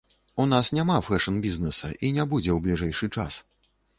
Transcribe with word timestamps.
У 0.43 0.45
нас 0.53 0.71
няма 0.77 0.95
фэшн-бізнэса 1.07 1.91
і 2.07 2.11
не 2.17 2.25
будзе 2.33 2.51
ў 2.53 2.57
бліжэйшы 2.65 3.11
час. 3.17 3.39